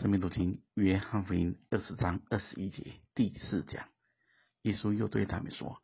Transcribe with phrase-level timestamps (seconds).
[0.00, 3.88] 生命读经，约翰福音二十章二十一节第四讲，
[4.62, 5.82] 耶稣又对他们说：“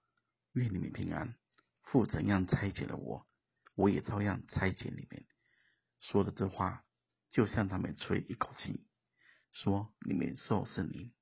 [0.54, 1.34] 愿你们平安。
[1.82, 3.26] 父怎样差遣了我，
[3.74, 5.26] 我也照样差遣你们。”
[5.98, 6.84] 说的这话，
[7.28, 8.86] 就向他们吹一口气，
[9.50, 11.12] 说：“你们受圣灵。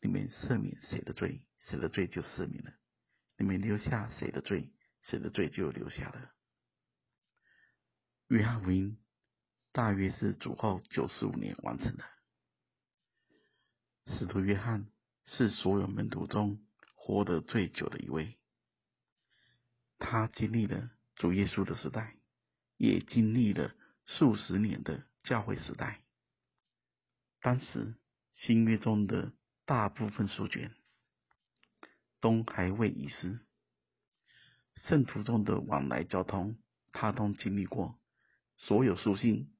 [0.00, 2.70] 你们赦免谁的罪，谁的罪就赦免了；
[3.36, 4.72] 你们留下谁的罪，
[5.02, 6.30] 谁的罪就留下了。”
[8.30, 8.96] 约翰福音。
[9.74, 12.04] 大约是主后九十五年完成的。
[14.06, 14.86] 使徒约翰
[15.26, 18.38] 是所有门徒中活得最久的一位，
[19.98, 22.14] 他经历了主耶稣的时代，
[22.76, 23.74] 也经历了
[24.06, 26.04] 数十年的教会时代。
[27.40, 27.96] 当时
[28.34, 29.32] 新约中的
[29.64, 30.72] 大部分书卷
[32.20, 33.40] 都还未遗失，
[34.86, 36.56] 圣徒中的往来交通，
[36.92, 37.98] 他都经历过，
[38.56, 39.50] 所有书信。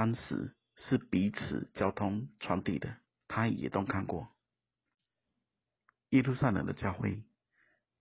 [0.00, 2.96] 当时是彼此交通传递的，
[3.28, 4.34] 他也都看过。
[6.08, 7.22] 耶路撒冷的教会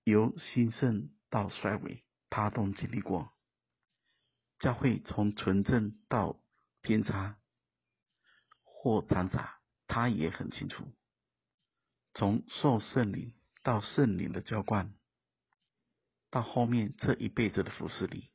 [0.05, 3.33] 由兴盛到衰微，他都经历过。
[4.59, 6.39] 教会从纯正到
[6.81, 7.37] 偏差
[8.63, 10.87] 或掺杂，他也很清楚。
[12.13, 14.93] 从受圣灵到圣灵的浇灌，
[16.29, 18.31] 到后面这一辈子的服侍里。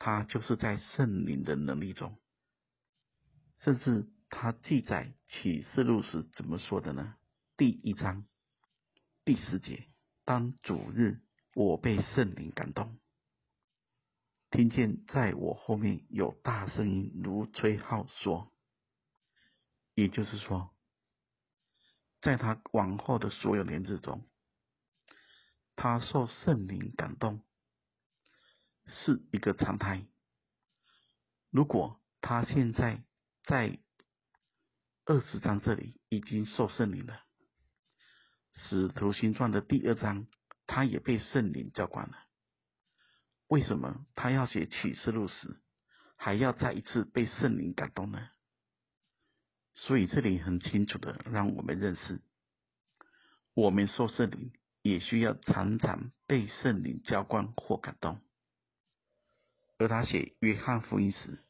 [0.00, 2.18] 他就是在圣灵的能力中，
[3.58, 7.16] 甚至他记载启示录时怎么说的呢？
[7.58, 8.24] 第一章
[9.26, 9.90] 第十节：
[10.24, 11.20] 当主日，
[11.54, 12.98] 我被圣灵感动，
[14.50, 18.50] 听见在我后面有大声音如吹号说，
[19.94, 20.74] 也就是说，
[22.22, 24.26] 在他往后的所有年日中，
[25.76, 27.44] 他受圣灵感动。
[28.90, 30.04] 是一个常态。
[31.50, 33.02] 如果他现在
[33.44, 33.78] 在
[35.06, 37.22] 二十章这里已经受圣灵了，
[38.52, 40.26] 使徒行传的第二章
[40.66, 42.16] 他也被圣灵浇灌了，
[43.48, 45.60] 为什么他要写启示录时
[46.16, 48.28] 还要再一次被圣灵感动呢？
[49.74, 52.20] 所以这里很清楚的让我们认识，
[53.54, 58.20] 我们受圣灵也需要常常被圣灵浇灌或感动。
[59.80, 61.42] 而他写约翰福音时，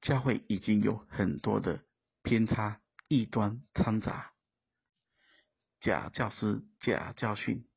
[0.00, 1.84] 教会已经有很多的
[2.24, 4.32] 偏差、异端掺杂，
[5.78, 7.68] 假教师、假教训、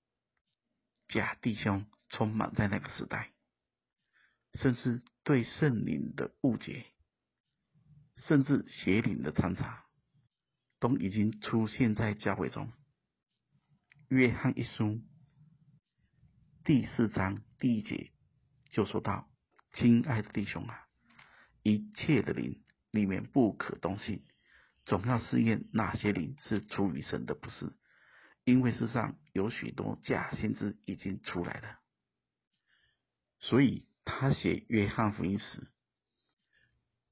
[1.07, 3.31] 假弟兄充满在那个时代，
[4.55, 6.87] 甚至对圣灵的误解，
[8.15, 9.85] 甚至邪灵的掺杂，
[10.79, 12.73] 都已经出现在教会中。
[14.09, 14.99] 约翰一书
[16.63, 18.16] 第四章第一节。
[18.69, 19.29] 就说到，
[19.73, 20.87] 亲爱的弟兄啊，
[21.63, 24.23] 一切的灵里面不可动心，
[24.85, 27.73] 总要试验哪些灵是出于神的，不是，
[28.43, 31.79] 因为世上有许多假先知已经出来了。
[33.39, 35.67] 所以他写约翰福音时，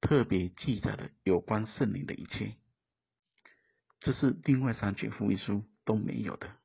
[0.00, 2.56] 特别记载了有关圣灵的一切，
[4.00, 6.56] 这是另外三卷福音书都没有的。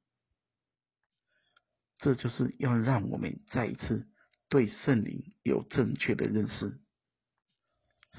[1.99, 4.07] 这就是要让我们再一次。
[4.51, 6.77] 对圣灵有正确的认识，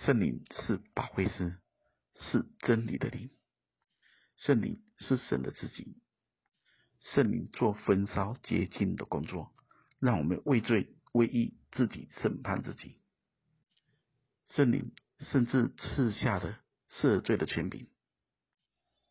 [0.00, 1.58] 圣灵是保惠师，
[2.18, 3.28] 是真理的灵，
[4.38, 6.00] 圣灵是神的自己，
[7.00, 9.54] 圣灵做焚烧洁净的工作，
[9.98, 12.98] 让我们为罪为义自己审判自己。
[14.48, 14.90] 圣灵
[15.30, 17.90] 甚至赐下了赦罪的权柄，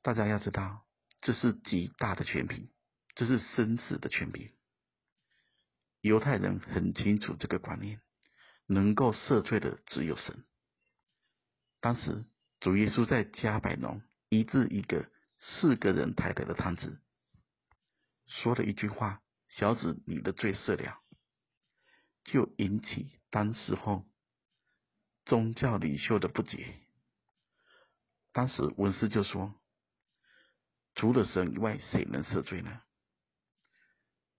[0.02, 0.88] 大家要知道，
[1.22, 2.72] 这是极大的权柄，
[3.14, 4.52] 这是生死的权柄。
[6.02, 8.02] 犹太人很清楚这个观念，
[8.66, 10.44] 能够赦罪的只有神。
[11.80, 12.26] 当时
[12.60, 17.00] 主耶稣在加百农医治一个四个人抬来的摊子，
[18.28, 21.00] 说了一句话：“小子，你的罪赦了。”
[22.26, 24.08] 就引起当时候
[25.26, 26.82] 宗教领袖的不解。
[28.32, 29.59] 当时文士就说
[30.96, 32.82] ：“除了神以外，谁能赦罪呢？”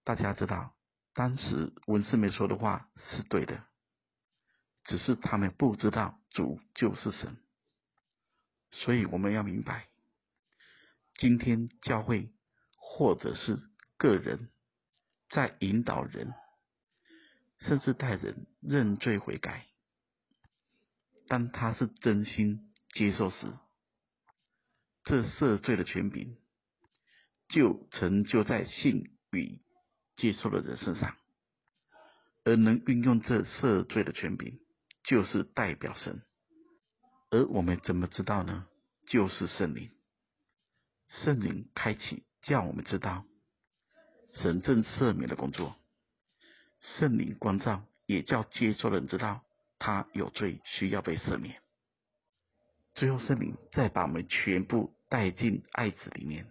[0.04, 0.76] 大家知道。
[1.14, 3.64] 当时文士们说的话是对的，
[4.84, 7.36] 只是他们不知道主就是神。
[8.70, 9.88] 所以我们要明白，
[11.16, 12.32] 今天教会
[12.76, 13.58] 或者是
[13.98, 14.48] 个人
[15.28, 16.32] 在引导人，
[17.60, 19.66] 甚至带人认罪悔改，
[21.28, 23.52] 当他是真心接受时，
[25.04, 26.38] 这赦罪的权柄
[27.48, 29.60] 就成就在信与。
[30.22, 31.16] 接受的人身上，
[32.44, 34.60] 而能运用这赦罪的权柄，
[35.02, 36.22] 就是代表神，
[37.30, 38.68] 而我们怎么知道呢？
[39.08, 39.90] 就是圣灵，
[41.08, 43.24] 圣灵开启，叫我们知道
[44.34, 45.74] 神正赦免的工作。
[46.78, 49.42] 圣灵光照，也叫接受的人知道
[49.80, 51.60] 他有罪，需要被赦免。
[52.94, 56.48] 最后，圣灵再把我们全部带进爱子里面，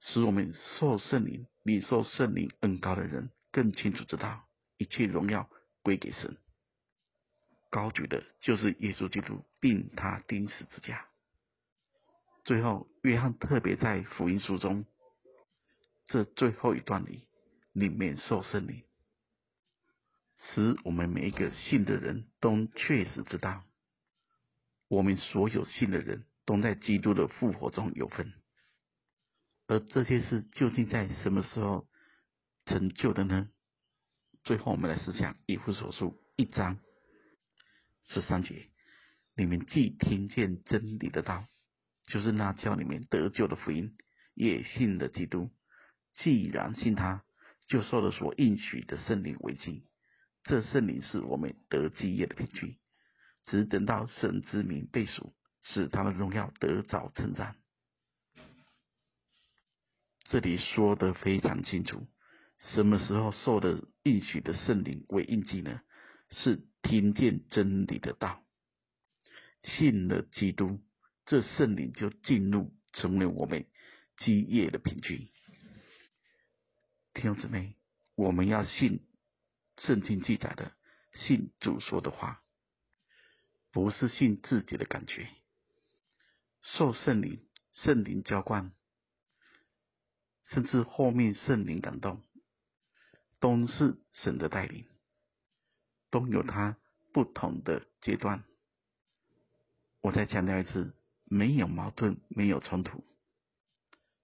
[0.00, 4.48] 使我们受圣灵、领受圣灵恩膏的人更清楚知道
[4.78, 5.50] 一切荣耀
[5.82, 6.38] 归给神。
[7.68, 11.06] 高举的就是耶稣基督，并他钉十字架。
[12.46, 14.86] 最后，约翰特别在福音书中
[16.06, 17.28] 这最后一段里，
[17.72, 18.82] 里面受圣灵，
[20.38, 23.62] 使我们每一个信的人都确实知道，
[24.88, 28.32] 我们所有信的人都在基督的复活中有份。
[29.68, 31.86] 而这些事究竟在什么时候
[32.64, 33.50] 成就的呢？
[34.42, 36.78] 最后，我们来思想以弗所书一章。
[38.06, 38.70] 十三节，
[39.36, 41.44] 你们既听见真理的道，
[42.06, 43.94] 就是那叫你们得救的福音，
[44.34, 45.50] 也信了基督。
[46.16, 47.22] 既然信他，
[47.66, 49.84] 就受了所应许的圣灵为记。
[50.44, 52.78] 这圣灵是我们得基业的凭据。
[53.44, 57.56] 只等到神之名被赎，使他的荣耀得早称赞。
[60.28, 62.06] 这里说得非常清楚，
[62.60, 65.80] 什么时候受的应许的圣灵为印记呢？
[66.30, 68.44] 是听见真理的道，
[69.62, 70.80] 信了基督，
[71.24, 73.64] 这圣灵就进入成为我们
[74.18, 75.30] 基业的凭据。
[77.14, 77.74] 弟兄姊妹，
[78.14, 79.00] 我们要信
[79.78, 80.72] 圣经记载的，
[81.14, 82.42] 信主说的话，
[83.72, 85.30] 不是信自己的感觉。
[86.60, 87.40] 受圣灵、
[87.72, 88.72] 圣灵浇灌，
[90.48, 92.22] 甚至后面圣灵感动，
[93.40, 94.86] 都是神的带领。
[96.10, 96.78] 都有它
[97.12, 98.42] 不同的阶段。
[100.00, 103.04] 我再强调一次，没有矛盾，没有冲突。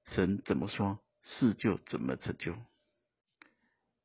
[0.06, 2.56] 神怎么说，事就怎么成就。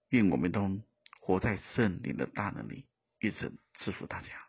[0.09, 0.81] 愿我们都
[1.21, 2.85] 活在圣灵的大能里，
[3.19, 4.48] 愿神赐福大家。